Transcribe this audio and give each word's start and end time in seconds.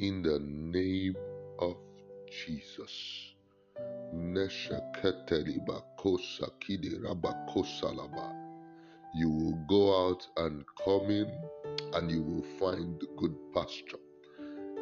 in 0.00 0.22
the 0.22 0.38
name 0.38 1.16
of 1.58 1.76
Jesus. 2.30 3.32
You 9.14 9.30
will 9.30 9.64
go 9.68 10.08
out 10.08 10.26
and 10.36 10.64
come 10.84 11.10
in, 11.10 11.32
and 11.94 12.10
you 12.10 12.22
will 12.22 12.44
find 12.60 13.02
good 13.16 13.34
pasture. 13.52 13.98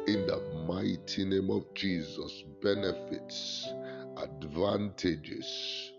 In 0.07 0.27
the 0.27 0.39
mighty 0.67 1.25
name 1.25 1.49
of 1.49 1.73
Jesus, 1.73 2.43
benefits, 2.61 3.67
advantages, 4.17 5.91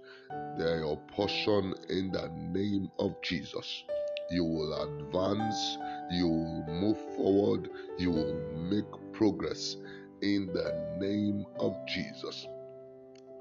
they 0.58 0.64
are 0.64 0.96
portion 1.08 1.74
in 1.88 2.12
the 2.12 2.28
name 2.52 2.88
of 3.00 3.20
Jesus. 3.22 3.82
You 4.30 4.44
will 4.44 4.74
advance, 4.82 5.78
you 6.10 6.28
will 6.28 6.64
move 6.68 6.98
forward, 7.16 7.70
you 7.98 8.10
will 8.10 8.34
make 8.70 8.84
progress 9.18 9.76
in 10.22 10.46
the 10.54 10.96
name 11.00 11.44
of 11.58 11.76
Jesus. 11.88 12.46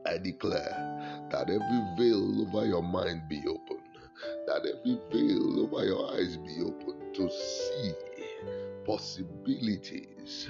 I 0.08 0.18
declare 0.18 1.28
that 1.32 1.50
every 1.50 1.84
veil 1.98 2.48
over 2.48 2.66
your 2.66 2.82
mind 2.82 3.22
be 3.30 3.44
open, 3.48 3.78
that 4.48 4.66
every 4.66 5.00
veil 5.12 5.60
over 5.62 5.86
your 5.86 6.14
eyes 6.16 6.38
be 6.38 6.64
open 6.64 7.14
to 7.14 7.30
see 7.30 7.94
possibilities, 8.88 10.50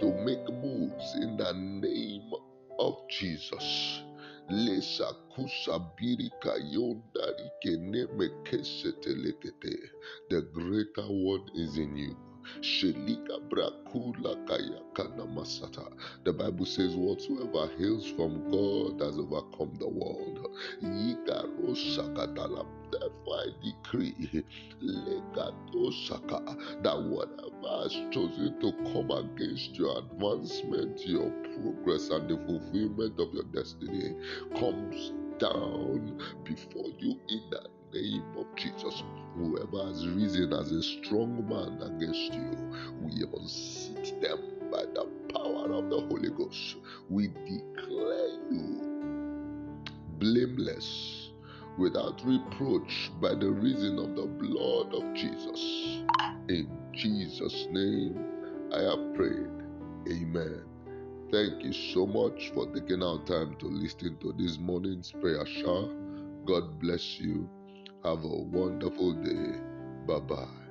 to 0.00 0.12
make 0.24 0.48
moves 0.62 1.14
in 1.22 1.36
the 1.36 1.52
name 1.54 2.30
of 2.78 2.96
Jesus. 3.10 4.02
Lesa. 4.50 5.10
The 10.30 10.48
greater 10.52 11.08
one 11.08 11.44
is 11.54 11.78
in 11.78 11.96
you. 11.96 12.27
Shelika 12.60 13.40
brakula 13.48 14.36
kaya 14.46 14.82
kana 14.94 15.26
masata. 15.26 15.90
The 16.24 16.32
Bible 16.32 16.66
says, 16.66 16.94
Whatsoever 16.96 17.70
hails 17.78 18.06
from 18.10 18.50
God 18.50 19.00
has 19.00 19.18
overcome 19.18 19.74
the 19.78 19.88
world. 19.88 20.46
Yika 20.82 21.46
rosakatala. 21.60 22.66
Therefore, 22.90 23.36
I 23.36 23.46
decree 23.62 24.44
legato 24.80 25.90
saka, 25.90 26.56
that 26.82 27.02
whatever 27.02 27.82
has 27.82 27.92
chosen 28.10 28.58
to 28.60 28.72
come 28.92 29.10
against 29.10 29.74
your 29.76 29.98
advancement, 29.98 31.06
your 31.06 31.30
progress, 31.62 32.08
and 32.10 32.28
the 32.28 32.36
fulfillment 32.46 33.18
of 33.20 33.32
your 33.34 33.44
destiny 33.52 34.14
comes 34.58 35.12
down 35.38 36.18
before 36.44 36.88
has 39.86 40.06
risen 40.08 40.52
as 40.52 40.70
a 40.72 40.82
strong 40.82 41.48
man 41.48 41.80
against 41.82 42.34
you, 42.34 42.50
we 43.02 43.24
unseat 43.40 44.20
them 44.20 44.38
by 44.70 44.82
the 44.82 45.08
power 45.32 45.72
of 45.72 45.90
the 45.90 46.00
Holy 46.08 46.30
Ghost. 46.30 46.76
We 47.08 47.28
declare 47.28 48.28
you 48.50 48.98
blameless, 50.18 51.30
without 51.78 52.20
reproach, 52.24 53.10
by 53.20 53.34
the 53.34 53.50
reason 53.50 53.98
of 53.98 54.16
the 54.16 54.26
blood 54.26 54.94
of 54.94 55.14
Jesus. 55.14 56.02
In 56.48 56.68
Jesus' 56.92 57.66
name, 57.70 58.24
I 58.72 58.80
have 58.82 59.14
prayed. 59.14 59.48
Amen. 60.10 60.64
Thank 61.30 61.62
you 61.62 61.72
so 61.72 62.06
much 62.06 62.50
for 62.54 62.66
taking 62.74 63.02
our 63.02 63.18
time 63.24 63.56
to 63.60 63.66
listen 63.66 64.16
to 64.20 64.32
this 64.38 64.58
morning's 64.58 65.12
prayer 65.12 65.46
shower. 65.46 65.88
God 66.46 66.80
bless 66.80 67.20
you. 67.20 67.48
Have 68.04 68.24
a 68.24 68.28
wonderful 68.28 69.12
day. 69.12 69.58
Bye 70.06 70.20
bye. 70.20 70.67